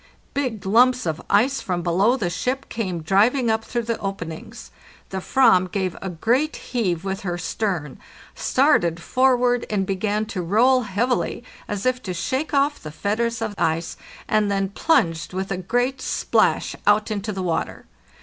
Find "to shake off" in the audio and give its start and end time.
12.01-12.81